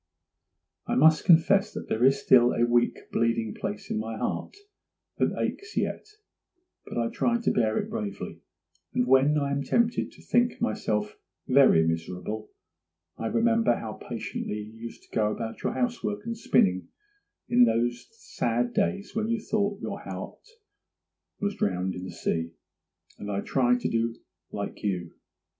'I 0.87 0.95
must 0.95 1.25
confess 1.25 1.71
that 1.73 1.87
there 1.87 2.03
is 2.03 2.19
still 2.19 2.53
a 2.53 2.65
weak, 2.65 3.11
bleeding 3.11 3.53
place 3.53 3.91
in 3.91 3.99
my 3.99 4.17
heart 4.17 4.57
that 5.19 5.37
aches 5.39 5.77
yet, 5.77 6.07
but 6.87 6.97
I 6.97 7.09
try 7.09 7.39
to 7.39 7.51
bear 7.51 7.77
it 7.77 7.87
bravely; 7.87 8.41
and 8.95 9.05
when 9.05 9.37
I 9.37 9.51
am 9.51 9.61
tempted 9.61 10.11
to 10.11 10.21
think 10.23 10.59
myself 10.59 11.19
very 11.47 11.85
miserable, 11.85 12.49
I 13.19 13.27
remember 13.27 13.75
how 13.75 13.93
patiently 13.93 14.55
you 14.57 14.73
used 14.73 15.03
to 15.03 15.15
go 15.15 15.31
about 15.31 15.61
your 15.61 15.73
housework 15.73 16.25
and 16.25 16.35
spinning 16.35 16.87
in 17.47 17.65
those 17.65 18.07
sad 18.11 18.73
days 18.73 19.15
when 19.15 19.27
you 19.27 19.39
thought 19.39 19.81
your 19.81 19.99
heart 19.99 20.47
was 21.39 21.53
drowned 21.53 21.93
in 21.93 22.05
the 22.05 22.11
sea; 22.11 22.53
and 23.19 23.29
I 23.31 23.41
try 23.41 23.77
to 23.77 23.87
do 23.87 24.15
like 24.51 24.81
you. 24.81 25.11